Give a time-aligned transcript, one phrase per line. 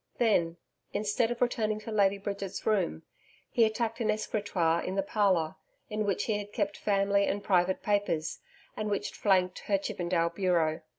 [0.17, 0.57] Then,
[0.93, 3.03] instead of returning to Lady Bridget's room,
[3.51, 5.57] he attacked an escritoire in the parlour
[5.91, 8.39] in which he had kept family and private papers,
[8.75, 10.81] and which flanked her Chippendale bureau.